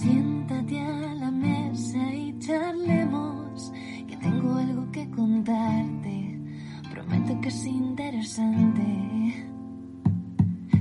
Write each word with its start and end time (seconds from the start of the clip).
Siéntate 0.00 0.80
a 0.80 1.14
la 1.14 1.30
mesa 1.30 1.98
y 2.14 2.34
charlemos, 2.38 3.70
que 4.08 4.16
tengo 4.16 4.54
algo 4.54 4.90
que 4.90 5.10
contarte. 5.10 6.40
Prometo 6.90 7.38
que 7.42 7.48
es 7.48 7.66
interesante. 7.66 9.50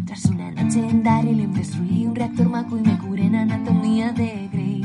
Tras 0.06 0.24
una 0.24 0.52
noche 0.52 0.88
en 0.88 1.04
Daryl 1.04 1.54
destruí 1.54 2.06
un 2.06 2.16
reactor 2.16 2.48
maco 2.48 2.78
y 2.78 2.82
me 2.82 2.98
curé 2.98 3.26
en 3.26 3.36
anatomía 3.36 4.14
de 4.14 4.48
Grey. 4.54 4.84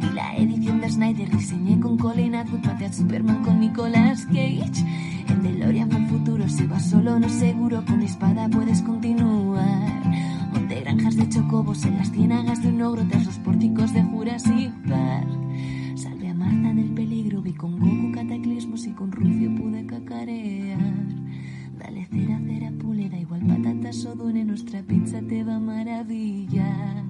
Vi 0.00 0.08
la 0.16 0.36
edición 0.36 0.80
de 0.80 0.90
Snyder, 0.90 1.30
diseñé 1.30 1.78
con 1.78 1.96
Colin 1.96 2.34
Atwood, 2.34 2.66
maté 2.66 2.86
a 2.86 2.92
Superman 2.92 3.44
con 3.44 3.60
Nicolas 3.60 4.26
Cage. 4.26 4.84
En 5.28 5.42
DeLorean 5.44 5.92
el 5.92 6.08
futuro, 6.08 6.48
si 6.48 6.66
vas 6.66 6.90
solo 6.90 7.20
no 7.20 7.28
seguro, 7.28 7.84
con 7.86 8.00
mi 8.00 8.06
espada 8.06 8.48
puedes 8.48 8.82
continuar. 8.82 9.19
Chocobos 11.50 11.82
en 11.82 11.98
las 11.98 12.12
ciénagas 12.12 12.62
de 12.62 12.68
un 12.68 12.80
ogro 12.80 13.04
tras 13.10 13.26
los 13.26 13.34
pórticos 13.38 13.92
de 13.92 14.04
Jurassic 14.04 14.72
Park. 14.88 15.28
Salvé 15.96 16.28
a 16.28 16.34
Marta 16.34 16.72
del 16.72 16.94
peligro, 16.94 17.42
vi 17.42 17.52
con 17.54 17.76
Goku 17.80 18.12
cataclismos 18.14 18.86
y 18.86 18.92
con 18.92 19.10
Rufio 19.10 19.50
pude 19.56 19.84
cacarear. 19.84 20.78
Dale 21.72 22.06
cera, 22.06 22.38
cera, 22.46 22.70
pule, 22.78 23.08
da 23.08 23.16
igual 23.16 23.40
patatas 23.48 24.04
o 24.04 24.14
dune, 24.14 24.44
nuestra 24.44 24.80
pizza 24.84 25.18
te 25.28 25.42
va 25.42 25.56
a 25.56 25.58
maravillar. 25.58 27.02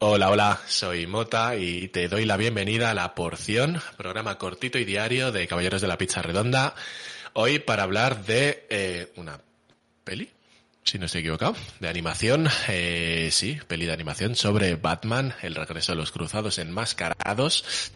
Hola, 0.00 0.30
hola, 0.30 0.58
soy 0.66 1.06
Mota 1.06 1.54
y 1.54 1.86
te 1.86 2.08
doy 2.08 2.24
la 2.24 2.36
bienvenida 2.36 2.90
a 2.90 2.94
La 2.94 3.14
Porción, 3.14 3.78
programa 3.96 4.38
cortito 4.38 4.76
y 4.78 4.84
diario 4.84 5.30
de 5.30 5.46
Caballeros 5.46 5.82
de 5.82 5.86
la 5.86 5.98
Pizza 5.98 6.20
Redonda. 6.20 6.74
Hoy 7.32 7.60
para 7.60 7.84
hablar 7.84 8.24
de 8.24 8.66
eh, 8.70 9.12
una 9.14 9.40
peli, 10.02 10.28
si 10.84 10.98
no 10.98 11.06
estoy 11.06 11.20
equivocado, 11.20 11.54
de 11.78 11.88
animación, 11.88 12.48
eh, 12.68 13.28
sí, 13.32 13.58
peli 13.66 13.86
de 13.86 13.92
animación 13.92 14.34
sobre 14.34 14.76
Batman, 14.76 15.34
el 15.42 15.54
regreso 15.54 15.92
de 15.92 15.96
los 15.96 16.12
cruzados 16.12 16.58
enmascarados, 16.58 17.92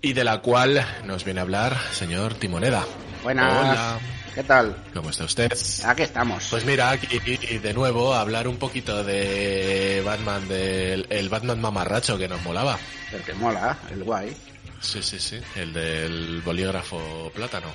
y 0.00 0.12
de 0.12 0.24
la 0.24 0.42
cual 0.42 0.86
nos 1.04 1.24
viene 1.24 1.40
a 1.40 1.42
hablar 1.44 1.78
señor 1.92 2.34
Timoneda. 2.34 2.84
Buenas. 3.22 3.52
Hola. 3.52 3.98
¿Qué 4.34 4.42
tal? 4.42 4.76
¿Cómo 4.92 5.10
está 5.10 5.24
usted? 5.24 5.52
Aquí 5.86 6.02
estamos. 6.02 6.48
Pues 6.50 6.64
mira, 6.64 6.90
aquí 6.90 7.18
de 7.58 7.72
nuevo 7.72 8.12
a 8.14 8.20
hablar 8.20 8.48
un 8.48 8.56
poquito 8.56 9.04
de 9.04 10.02
Batman, 10.04 10.48
del 10.48 11.06
el 11.08 11.28
Batman 11.28 11.60
mamarracho 11.60 12.18
que 12.18 12.26
nos 12.26 12.42
molaba. 12.42 12.76
El 13.12 13.22
que 13.22 13.32
mola, 13.34 13.78
el 13.92 14.02
guay. 14.02 14.36
Sí, 14.80 15.02
sí, 15.02 15.20
sí, 15.20 15.38
el 15.54 15.72
del 15.72 16.42
bolígrafo 16.42 17.30
plátano. 17.32 17.68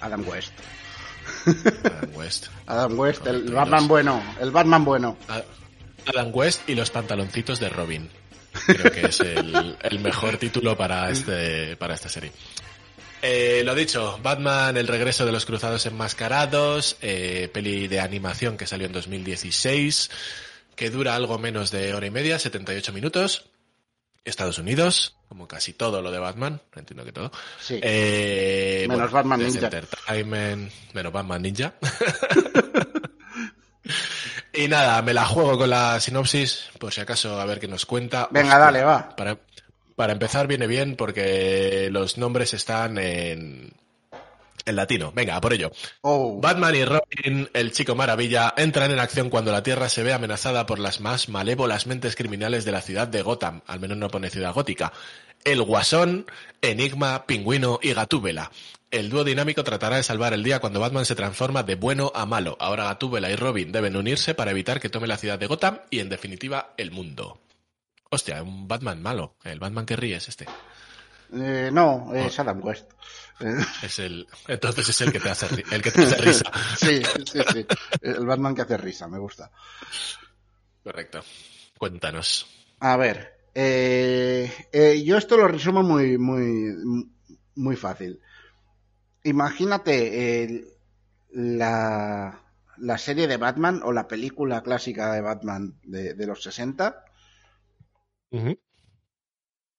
Adam 0.00 0.26
West. 0.26 0.52
Adam 1.84 2.10
West. 2.14 2.46
Adam 2.66 2.98
West, 2.98 3.26
el 3.26 3.52
Batman 3.52 3.88
bueno. 3.88 4.22
El 4.40 4.50
Batman 4.50 4.84
bueno. 4.84 5.16
Adam 6.06 6.30
West 6.32 6.68
y 6.68 6.74
los 6.74 6.90
pantaloncitos 6.90 7.60
de 7.60 7.68
Robin. 7.68 8.08
Creo 8.66 8.90
que 8.90 9.06
es 9.06 9.20
el, 9.20 9.76
el 9.82 9.98
mejor 10.00 10.38
título 10.38 10.76
para 10.76 11.10
este 11.10 11.76
para 11.76 11.94
esta 11.94 12.08
serie. 12.08 12.32
Eh, 13.22 13.62
lo 13.64 13.74
dicho, 13.74 14.20
Batman, 14.22 14.76
el 14.76 14.86
regreso 14.86 15.26
de 15.26 15.32
los 15.32 15.46
cruzados 15.46 15.86
enmascarados, 15.86 16.96
eh, 17.00 17.50
peli 17.52 17.88
de 17.88 18.00
animación 18.00 18.56
que 18.56 18.66
salió 18.66 18.86
en 18.86 18.92
2016, 18.92 20.10
que 20.74 20.90
dura 20.90 21.16
algo 21.16 21.38
menos 21.38 21.70
de 21.70 21.94
hora 21.94 22.06
y 22.06 22.10
media, 22.10 22.38
78 22.38 22.92
minutos. 22.92 23.46
Estados 24.26 24.58
Unidos, 24.58 25.16
como 25.28 25.46
casi 25.46 25.72
todo 25.72 26.02
lo 26.02 26.10
de 26.10 26.18
Batman, 26.18 26.60
entiendo 26.74 27.04
que 27.04 27.12
todo. 27.12 27.30
Sí. 27.60 27.78
Eh, 27.82 28.86
Menos 28.88 29.10
Batman 29.10 29.40
Ninja. 29.40 29.66
Entertainment, 29.66 30.72
menos 30.92 31.12
Batman 31.12 31.42
Ninja. 31.42 31.74
y 34.52 34.68
nada, 34.68 35.00
me 35.02 35.14
la 35.14 35.24
juego 35.24 35.58
con 35.58 35.70
la 35.70 36.00
sinopsis, 36.00 36.70
por 36.78 36.92
si 36.92 37.00
acaso 37.00 37.40
a 37.40 37.46
ver 37.46 37.60
qué 37.60 37.68
nos 37.68 37.86
cuenta. 37.86 38.28
Venga, 38.32 38.48
Hostia, 38.48 38.58
dale, 38.58 38.82
va. 38.82 39.16
Para, 39.16 39.38
para 39.94 40.12
empezar 40.12 40.48
viene 40.48 40.66
bien 40.66 40.96
porque 40.96 41.88
los 41.92 42.18
nombres 42.18 42.52
están 42.52 42.98
en, 42.98 43.72
en 44.66 44.76
latino. 44.76 45.12
Venga, 45.14 45.36
a 45.36 45.40
por 45.40 45.52
ello. 45.52 45.70
Oh, 46.02 46.38
Batman 46.40 46.74
y 46.74 46.84
Robin, 46.84 47.48
el 47.54 47.72
chico 47.72 47.94
maravilla, 47.94 48.52
entran 48.56 48.90
en 48.90 48.98
acción 48.98 49.30
cuando 49.30 49.52
la 49.52 49.62
Tierra 49.62 49.88
se 49.88 50.02
ve 50.02 50.12
amenazada 50.12 50.66
por 50.66 50.78
las 50.78 51.00
más 51.00 51.28
malévolas 51.28 51.86
mentes 51.86 52.16
criminales 52.16 52.64
de 52.64 52.72
la 52.72 52.82
ciudad 52.82 53.08
de 53.08 53.22
Gotham, 53.22 53.62
al 53.66 53.80
menos 53.80 53.96
no 53.96 54.08
pone 54.08 54.28
ciudad 54.28 54.52
gótica. 54.52 54.92
El 55.44 55.62
Guasón, 55.62 56.26
Enigma, 56.60 57.24
Pingüino 57.26 57.78
y 57.80 57.94
Gatúbela. 57.94 58.50
El 58.90 59.10
dúo 59.10 59.24
dinámico 59.24 59.64
tratará 59.64 59.96
de 59.96 60.02
salvar 60.02 60.32
el 60.32 60.42
día 60.42 60.60
cuando 60.60 60.80
Batman 60.80 61.04
se 61.04 61.14
transforma 61.14 61.62
de 61.62 61.74
bueno 61.76 62.12
a 62.14 62.26
malo. 62.26 62.56
Ahora 62.60 62.84
Gatúbela 62.84 63.30
y 63.30 63.36
Robin 63.36 63.72
deben 63.72 63.96
unirse 63.96 64.34
para 64.34 64.50
evitar 64.50 64.80
que 64.80 64.88
tome 64.88 65.06
la 65.06 65.16
ciudad 65.16 65.38
de 65.38 65.46
Gotham 65.46 65.80
y, 65.90 66.00
en 66.00 66.08
definitiva, 66.08 66.72
el 66.76 66.90
mundo. 66.90 67.40
Hostia, 68.10 68.42
un 68.42 68.68
Batman 68.68 69.02
malo. 69.02 69.36
El 69.44 69.58
Batman 69.58 69.86
que 69.86 69.96
ríe 69.96 70.16
es 70.16 70.28
este. 70.28 70.46
eh, 71.32 71.70
no, 71.72 72.12
es 72.14 72.38
Adam 72.38 72.60
West. 72.64 72.90
Es 73.82 73.98
el, 73.98 74.26
entonces 74.48 74.88
es 74.88 75.00
el 75.02 75.12
que 75.12 75.20
te 75.20 75.28
hace, 75.28 75.46
el 75.70 75.82
que 75.82 75.90
te 75.90 76.02
hace 76.02 76.16
risa. 76.16 76.50
sí, 76.76 77.02
sí, 77.30 77.40
sí. 77.52 77.66
El 78.00 78.24
Batman 78.24 78.54
que 78.54 78.62
hace 78.62 78.76
risa, 78.76 79.08
me 79.08 79.18
gusta. 79.18 79.50
Correcto. 80.82 81.20
Cuéntanos. 81.76 82.46
A 82.80 82.96
ver, 82.96 83.36
eh, 83.54 84.50
eh, 84.72 85.02
yo 85.04 85.18
esto 85.18 85.36
lo 85.36 85.48
resumo 85.48 85.82
muy, 85.82 86.16
muy, 86.16 86.74
muy 87.56 87.76
fácil. 87.76 88.20
Imagínate 89.24 90.64
la, 91.30 92.42
la 92.78 92.98
serie 92.98 93.26
de 93.26 93.36
Batman 93.36 93.80
o 93.84 93.92
la 93.92 94.08
película 94.08 94.62
clásica 94.62 95.12
de 95.12 95.20
Batman 95.20 95.78
de, 95.82 96.14
de 96.14 96.26
los 96.26 96.42
60, 96.42 97.04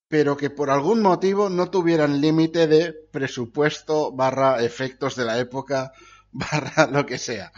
pero 0.08 0.36
que 0.36 0.50
por 0.50 0.70
algún 0.70 1.02
motivo 1.02 1.48
no 1.50 1.70
tuvieran 1.70 2.20
límite 2.20 2.66
de 2.66 2.92
presupuesto 2.92 4.10
barra 4.12 4.62
efectos 4.62 5.14
de 5.16 5.24
la 5.26 5.38
época 5.38 5.92
barra 6.32 6.86
lo 6.90 7.04
que 7.06 7.18
sea. 7.18 7.52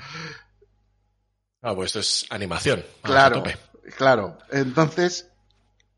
Ah, 1.63 1.75
pues 1.75 1.89
esto 1.91 2.01
es 2.01 2.27
animación. 2.31 2.85
Claro, 3.03 3.37
tope. 3.39 3.57
claro. 3.97 4.39
Entonces, 4.51 5.29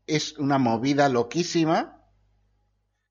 es 0.07 0.37
una 0.37 0.57
movida 0.57 1.07
loquísima 1.09 2.01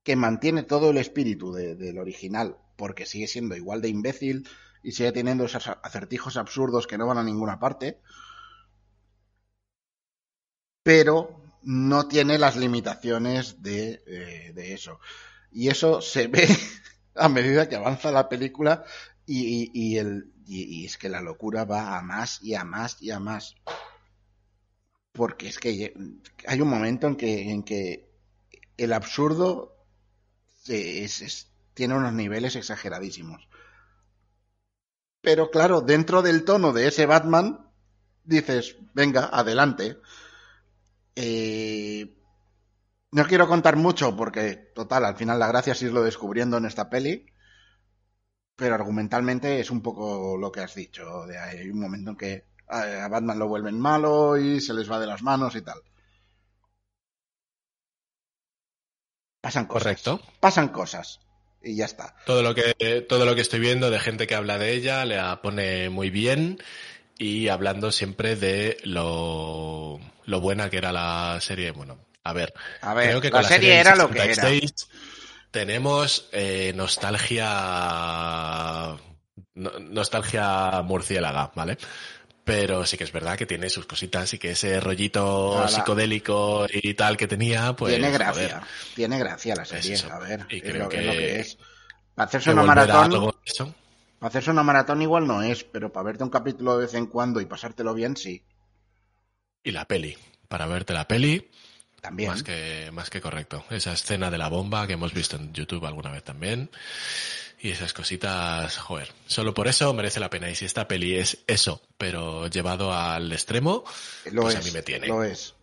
que 0.05 0.17
mantiene 0.17 0.63
todo 0.63 0.91
el 0.91 0.99
espíritu 0.99 1.53
de- 1.53 1.75
del 1.77 1.99
original, 1.99 2.59
porque 2.77 3.07
sigue 3.07 3.27
siendo 3.29 3.57
igual 3.57 3.81
de 3.81 3.89
imbécil 3.89 4.49
y 4.83 4.93
sigue 4.93 5.13
teniendo 5.13 5.45
esos 5.45 5.67
acertijos 5.69 6.37
absurdos 6.37 6.87
que 6.87 6.99
no 6.99 7.07
van 7.07 7.19
a 7.19 7.23
ninguna 7.23 7.59
parte, 7.59 8.01
pero 10.83 11.42
no 11.65 12.09
tiene 12.09 12.39
las 12.39 12.57
limitaciones 12.57 13.63
de, 13.63 14.03
eh, 14.07 14.53
eso. 14.57 15.01
Y 15.51 15.69
eso 15.69 16.01
se 16.01 16.27
ve 16.29 16.49
a 17.15 17.29
medida 17.29 17.69
que 17.69 17.77
avanza 17.77 18.11
la 18.11 18.29
película 18.29 18.85
y, 19.27 19.97
es 20.85 20.99
que 20.99 21.09
la 21.09 21.23
locura 21.23 21.65
va 21.65 21.99
a 21.99 22.03
más 22.03 22.43
y 22.43 22.55
a 22.55 22.65
más 22.65 23.01
y 23.01 23.11
a 23.11 23.21
más. 23.21 23.55
Porque 25.13 25.49
es 25.49 25.59
que 25.59 25.95
hay 26.47 26.61
un 26.61 26.69
momento 26.69 27.07
en 27.07 27.17
que, 27.17 27.51
en 27.51 27.63
que 27.63 28.11
el 28.77 28.93
absurdo 28.93 29.77
tiene 31.75 31.95
unos 31.95 32.13
niveles 32.13 32.57
exageradísimos. 32.57 33.49
Pero 35.21 35.51
claro, 35.51 35.81
dentro 35.81 36.23
del 36.23 36.45
tono 36.45 36.73
de 36.73 36.89
ese 36.89 37.07
Batman, 37.07 37.71
dices, 38.25 38.77
venga, 38.93 39.31
adelante. 39.33 39.99
Eh, 41.17 42.17
no 43.13 43.27
quiero 43.27 43.47
contar 43.47 43.77
mucho 43.77 44.17
porque, 44.17 44.55
total, 44.75 45.05
al 45.05 45.17
final 45.17 45.39
la 45.39 45.49
gracia 45.49 45.73
es 45.73 45.83
irlo 45.83 46.03
descubriendo 46.03 46.57
en 46.57 46.67
esta 46.67 46.89
peli. 46.89 47.27
Pero 48.57 48.75
argumentalmente 48.75 49.61
es 49.61 49.71
un 49.71 49.83
poco 49.83 50.37
lo 50.39 50.53
que 50.53 50.61
has 50.61 50.75
dicho. 50.75 51.27
De 51.27 51.39
hay 51.39 51.69
un 51.69 51.81
momento 51.81 52.11
en 52.11 52.17
que 52.17 52.45
a 52.69 53.05
a 53.05 53.09
Batman 53.09 53.39
lo 53.39 53.49
vuelven 53.49 53.79
malo 53.79 54.37
y 54.39 54.61
se 54.61 54.75
les 54.75 54.91
va 54.91 55.01
de 55.01 55.07
las 55.07 55.23
manos 55.23 55.55
y 55.57 55.63
tal. 55.63 55.79
Pasan 59.43 59.67
cosas. 59.67 59.83
Correcto. 59.83 60.21
Pasan 60.41 60.69
cosas. 60.69 61.21
Y 61.63 61.77
ya 61.77 61.85
está. 61.85 62.15
Todo 62.27 62.43
lo 62.43 62.55
que 62.55 63.05
todo 63.09 63.25
lo 63.25 63.35
que 63.35 63.41
estoy 63.41 63.61
viendo 63.61 63.91
de 63.91 63.99
gente 63.99 64.27
que 64.27 64.35
habla 64.35 64.59
de 64.59 64.73
ella 64.73 65.05
le 65.05 65.17
la 65.17 65.43
pone 65.43 65.91
muy 65.91 66.11
bien 66.11 66.59
y 67.19 67.49
hablando 67.49 67.93
siempre 67.93 68.37
de 68.37 68.79
lo 68.85 70.01
lo 70.27 70.41
buena 70.41 70.71
que 70.71 70.79
era 70.79 70.93
la 70.93 71.39
serie. 71.41 71.71
Bueno, 71.73 71.99
a 72.25 72.33
ver. 72.33 72.53
A 72.81 72.95
ver, 72.95 73.09
creo 73.09 73.21
que 73.21 73.31
la 73.31 73.41
con 73.41 73.49
serie 73.49 73.71
del 73.71 73.79
era 73.81 73.97
lo 73.97 74.09
que 74.09 74.21
66 74.21 74.89
Tenemos 75.51 76.29
eh, 76.33 76.73
nostalgia. 77.73 78.97
no- 79.55 79.79
nostalgia 79.81 80.83
murciélaga, 80.83 81.51
¿vale? 81.55 81.77
Pero 82.45 82.85
sí 82.87 82.97
que 82.97 83.05
es 83.05 83.13
verdad 83.13 83.37
que 83.39 83.47
tiene 83.47 83.69
sus 83.71 83.87
cositas 83.87 84.33
y 84.35 84.39
que 84.39 84.51
ese 84.53 84.81
rollito 84.81 85.69
psicodélico 85.69 86.67
y 86.73 86.95
tal 86.95 87.17
que 87.17 87.29
tenía, 87.29 87.75
pues. 87.77 87.93
tiene 87.95 88.09
joder, 88.09 88.21
gracia, 88.21 88.63
tiene 88.97 89.19
gracia 89.19 89.55
la 89.55 89.65
serie, 89.65 89.97
a 90.11 90.19
ver, 90.19 90.47
Y 90.51 90.57
es 90.57 90.63
creo 90.63 90.85
lo, 90.85 90.89
que- 90.89 90.99
es 91.01 91.07
lo 91.07 91.13
que 91.13 91.41
es. 91.41 91.59
Para 92.15 92.27
hacerse 92.29 92.51
una 92.53 92.63
maratón, 92.65 93.05
algo 93.15 93.33
de 93.33 93.53
eso. 93.53 93.75
para 94.19 94.29
hacerse 94.29 94.51
una 94.51 94.63
maratón 94.65 95.03
igual 95.03 95.27
no 95.27 95.43
es, 95.43 95.63
pero 95.65 95.93
para 95.93 96.05
verte 96.05 96.25
un 96.25 96.31
capítulo 96.31 96.79
de 96.79 96.87
vez 96.87 96.95
en 96.95 97.07
cuando 97.07 97.41
y 97.41 97.47
pasártelo 97.47 97.95
bien, 97.95 98.17
sí, 98.17 98.45
Y 99.65 99.71
la 99.71 99.87
peli. 99.87 100.17
Para 100.49 100.67
verte 100.67 100.93
la 100.93 101.09
peli, 101.09 101.49
también. 102.03 102.31
Más 102.31 102.43
que, 102.43 102.91
más 102.93 103.11
que 103.11 103.21
correcto. 103.21 103.65
Esa 103.71 103.93
escena 103.93 104.29
de 104.29 104.37
la 104.37 104.49
bomba 104.49 104.89
que 104.89 104.95
hemos 104.95 105.15
visto 105.15 105.37
en 105.37 105.53
YouTube 105.53 105.87
alguna 105.87 106.11
vez 106.11 106.25
también. 106.25 106.69
Y 107.61 107.71
esas 107.71 107.93
cositas, 107.93 108.77
joder. 108.77 109.09
Solo 109.27 109.55
por 109.55 109.69
eso 109.69 109.95
merece 109.95 110.19
la 110.19 110.29
pena. 110.29 110.51
Y 110.51 110.57
si 110.57 110.65
esta 110.65 110.89
peli 110.89 111.15
es 111.15 111.45
eso, 111.47 111.81
pero 111.97 112.49
llevado 112.49 112.93
al 112.93 113.33
extremo, 113.33 113.85
Lo 114.33 114.43
pues 114.43 114.57
es, 114.57 114.61
a 114.61 114.65
mí 114.65 114.73
me 114.73 114.83
tiene. 114.83 115.07
lo 115.07 115.23
es. 115.23 115.55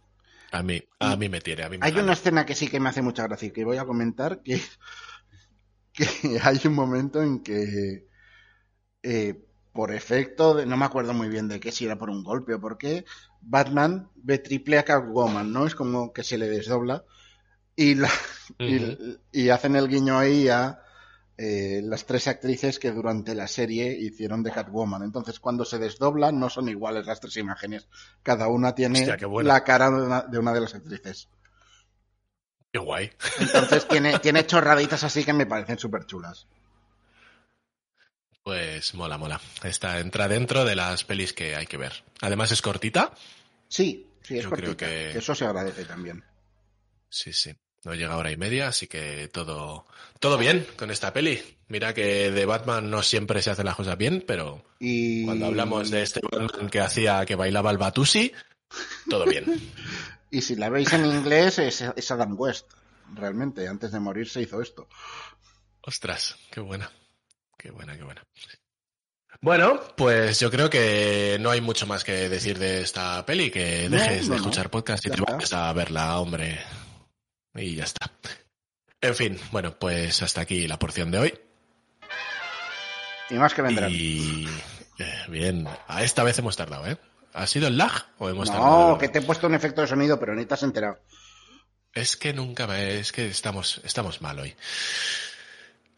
a 0.52 0.64
mí, 0.64 0.82
a 1.00 1.18
mí 1.18 1.28
me 1.28 1.42
tiene. 1.42 1.64
A 1.64 1.70
mí 1.70 1.78
me 1.78 1.86
Hay 1.86 1.94
una 2.00 2.14
escena 2.14 2.46
que 2.46 2.56
sí 2.56 2.70
que 2.70 2.80
me 2.80 2.88
hace 2.88 3.02
mucha 3.02 3.28
gracia 3.28 3.50
y 3.50 3.52
que 3.52 3.66
voy 3.66 3.76
a 3.76 3.84
comentar 3.84 4.42
que, 4.42 4.62
que 5.92 6.40
hay 6.42 6.62
un 6.64 6.74
momento 6.74 7.22
en 7.22 7.44
que 7.44 8.08
eh, 9.04 9.46
por 9.74 9.94
efecto, 9.94 10.56
de, 10.56 10.66
no 10.66 10.78
me 10.78 10.86
acuerdo 10.86 11.14
muy 11.14 11.30
bien 11.30 11.48
de 11.48 11.60
qué, 11.60 11.72
si 11.72 11.86
era 11.86 11.98
por 11.98 12.10
un 12.10 12.24
golpe 12.24 12.54
o 12.56 12.60
por 12.60 12.78
qué, 12.78 13.06
Batman 13.42 14.10
ve 14.16 14.40
triple 14.40 14.78
a 14.78 14.84
Catwoman, 14.84 15.52
¿no? 15.52 15.66
Es 15.66 15.76
como 15.76 16.12
que 16.12 16.24
se 16.24 16.38
le 16.38 16.50
desdobla 16.50 17.04
y, 17.76 17.96
la, 17.96 18.10
hacen 19.54 19.76
el 19.76 19.88
guiño 19.88 20.18
ahí 20.18 20.50
a 20.50 20.82
eh, 21.38 21.82
las 21.84 22.06
tres 22.06 22.28
actrices 22.28 22.80
que 22.80 22.92
durante 22.92 23.34
la 23.34 23.48
serie 23.48 23.98
hicieron 23.98 24.44
de 24.44 24.52
Catwoman. 24.52 25.04
Entonces, 25.04 25.40
cuando 25.40 25.64
se 25.64 25.80
desdoblan, 25.80 26.38
no 26.38 26.50
son 26.50 26.68
iguales 26.68 27.06
las 27.06 27.22
tres 27.22 27.38
imágenes. 27.38 27.88
Cada 28.24 28.50
una 28.50 28.76
tiene 28.76 29.00
Hostia, 29.00 29.18
la 29.44 29.64
cara 29.64 29.90
de 29.90 30.04
una- 30.06 30.22
de 30.24 30.38
una 30.38 30.54
de 30.54 30.62
las 30.62 30.76
actrices. 30.76 31.30
Qué 32.74 32.80
guay. 32.80 33.12
Entonces 33.40 33.88
tiene, 33.88 34.20
tiene 34.20 34.46
chorraditas 34.46 35.04
así 35.04 35.24
que 35.24 35.34
me 35.34 35.46
parecen 35.46 35.80
súper 35.80 36.06
chulas. 36.06 36.48
Pues 38.44 38.94
mola, 38.96 39.18
mola. 39.18 39.40
Esta 39.64 40.00
entra 40.00 40.28
dentro 40.28 40.66
de 40.66 40.76
las 40.76 41.04
pelis 41.04 41.34
que 41.34 41.56
hay 41.56 41.68
que 41.68 41.78
ver. 41.78 42.04
Además 42.22 42.52
es 42.52 42.62
cortita. 42.62 43.12
Sí, 43.68 44.08
sí, 44.22 44.38
es 44.38 44.44
Yo 44.44 44.50
creo 44.50 44.70
cortita. 44.72 44.86
que- 44.88 45.18
Eso 45.18 45.36
se 45.36 45.46
agradece 45.46 45.86
también. 45.86 46.24
Sí, 47.10 47.34
sí. 47.34 47.54
No 47.86 47.94
llega 47.96 48.18
hora 48.18 48.32
y 48.32 48.36
media, 48.38 48.68
así 48.68 48.88
que 48.88 49.30
todo, 49.30 49.86
todo 50.20 50.38
bien 50.38 50.68
con 50.76 50.92
esta 50.92 51.14
peli. 51.14 51.42
Mira 51.70 51.94
que 51.94 52.30
de 52.30 52.46
Batman 52.46 52.90
no 52.90 53.02
siempre 53.04 53.42
se 53.42 53.52
hacen 53.52 53.66
las 53.66 53.76
cosas 53.76 53.98
bien, 53.98 54.24
pero 54.28 54.66
Y 54.80 55.24
Cuando 55.26 55.46
hablamos 55.46 55.90
de 55.90 56.02
este 56.02 56.20
Batman 56.30 56.70
que 56.70 56.82
hacía, 56.82 57.26
que 57.26 57.36
bailaba 57.36 57.72
el 57.72 57.78
Batusi, 57.78 58.32
todo 59.10 59.26
bien. 59.26 59.46
Y 60.32 60.42
si 60.42 60.56
la 60.56 60.70
veis 60.70 60.94
en 60.94 61.06
inglés, 61.08 61.58
es, 61.58 61.82
es 61.82 62.12
Adam 62.12 62.36
West. 62.38 62.68
Realmente, 63.16 63.68
antes 63.68 63.92
de 63.92 64.00
morir 64.00 64.30
se 64.30 64.42
hizo 64.44 64.62
esto. 64.62 64.88
Ostras, 65.82 66.36
qué 66.52 66.60
buena. 66.60 66.92
Qué 67.60 67.72
buena, 67.72 67.96
qué 67.98 68.04
buena. 68.04 68.24
Bueno, 69.42 69.80
pues 69.96 70.40
yo 70.40 70.50
creo 70.50 70.70
que 70.70 71.38
no 71.40 71.52
hay 71.52 71.62
mucho 71.62 71.86
más 71.86 72.04
que 72.04 72.28
decir 72.30 72.58
de 72.58 72.82
esta 72.82 73.26
peli, 73.26 73.52
que 73.52 73.88
No, 73.90 73.98
dejes 73.98 74.24
no, 74.24 74.24
de 74.24 74.30
no. 74.30 74.36
escuchar 74.38 74.70
podcast 74.70 75.06
y 75.06 75.10
Ya 75.10 75.16
te 75.16 75.22
vayas 75.22 75.54
a 75.54 75.72
verla, 75.74 76.20
hombre. 76.20 76.60
Y 77.56 77.76
ya 77.76 77.84
está. 77.84 78.12
En 79.02 79.16
fin, 79.16 79.40
bueno, 79.52 79.78
pues 79.78 80.22
hasta 80.24 80.42
aquí 80.42 80.68
la 80.68 80.80
porción 80.80 81.12
de 81.12 81.20
hoy. 81.20 81.40
Y 83.30 83.36
más 83.36 83.54
que 83.54 83.62
vendrán. 83.62 83.92
Y 83.94 84.48
eh, 84.98 85.14
bien, 85.28 85.68
a 85.88 86.04
esta 86.04 86.24
vez 86.24 86.40
hemos 86.40 86.56
tardado, 86.58 86.88
¿eh? 86.88 86.98
¿Ha 87.34 87.46
sido 87.46 87.68
el 87.68 87.78
lag 87.78 88.08
o 88.18 88.30
hemos 88.30 88.48
No, 88.50 88.54
tardado? 88.56 88.98
que 88.98 89.10
te 89.10 89.20
he 89.20 89.22
puesto 89.22 89.48
un 89.48 89.54
efecto 89.54 89.82
de 89.82 89.88
sonido, 89.88 90.20
pero 90.20 90.34
ni 90.34 90.46
te 90.46 90.54
has 90.56 90.64
enterado. 90.64 91.00
Es 91.94 92.16
que 92.18 92.34
nunca 92.34 92.68
me... 92.68 93.00
Es 93.00 93.12
que 93.12 93.28
estamos, 93.28 93.82
estamos 93.84 94.22
mal 94.22 94.40
hoy. 94.40 94.56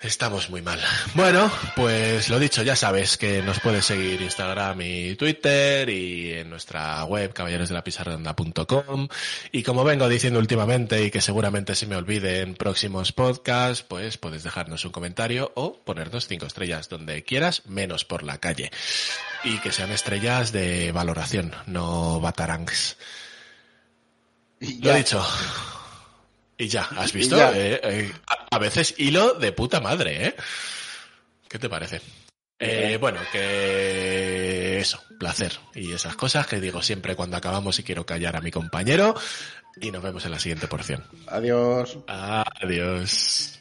Estamos 0.01 0.49
muy 0.49 0.63
mal. 0.63 0.79
Bueno, 1.13 1.51
pues 1.75 2.29
lo 2.29 2.39
dicho, 2.39 2.63
ya 2.63 2.75
sabes 2.75 3.17
que 3.17 3.43
nos 3.43 3.59
puedes 3.59 3.85
seguir 3.85 4.19
Instagram 4.19 4.81
y 4.81 5.15
Twitter 5.15 5.87
y 5.89 6.33
en 6.33 6.49
nuestra 6.49 7.03
web 7.03 7.31
caballerosdelapizarredonda.com 7.33 9.07
y 9.51 9.61
como 9.61 9.83
vengo 9.83 10.09
diciendo 10.09 10.39
últimamente 10.39 11.03
y 11.03 11.11
que 11.11 11.21
seguramente 11.21 11.75
se 11.75 11.85
me 11.85 11.95
olvide 11.95 12.41
en 12.41 12.55
próximos 12.55 13.11
podcasts, 13.11 13.83
pues 13.83 14.17
puedes 14.17 14.41
dejarnos 14.41 14.85
un 14.85 14.91
comentario 14.91 15.51
o 15.53 15.77
ponernos 15.83 16.27
cinco 16.27 16.47
estrellas 16.47 16.89
donde 16.89 17.23
quieras, 17.23 17.61
menos 17.67 18.03
por 18.03 18.23
la 18.23 18.39
calle. 18.39 18.71
Y 19.43 19.59
que 19.59 19.71
sean 19.71 19.91
estrellas 19.91 20.51
de 20.51 20.91
valoración, 20.91 21.53
no 21.67 22.19
batarangs. 22.19 22.97
Lo 24.59 24.95
dicho. 24.95 25.23
Y 26.57 26.67
ya, 26.67 26.87
¿has 26.97 27.13
visto? 27.13 27.37
ya. 27.37 27.51
Eh, 27.51 27.79
eh, 27.83 28.11
a 28.51 28.59
veces 28.59 28.95
hilo 28.97 29.33
de 29.35 29.53
puta 29.53 29.79
madre, 29.79 30.27
¿eh? 30.27 30.35
¿Qué 31.47 31.57
te 31.57 31.69
parece? 31.69 32.01
Eh, 32.59 32.97
bueno, 32.99 33.19
que 33.31 34.79
eso, 34.79 35.01
placer. 35.17 35.53
Y 35.73 35.93
esas 35.93 36.15
cosas 36.15 36.45
que 36.45 36.59
digo 36.59 36.81
siempre 36.81 37.15
cuando 37.15 37.37
acabamos 37.37 37.79
y 37.79 37.83
quiero 37.83 38.05
callar 38.05 38.35
a 38.35 38.41
mi 38.41 38.51
compañero. 38.51 39.15
Y 39.79 39.89
nos 39.91 40.03
vemos 40.03 40.25
en 40.25 40.31
la 40.31 40.39
siguiente 40.39 40.67
porción. 40.67 41.03
Adiós. 41.27 41.97
Adiós. 42.07 43.57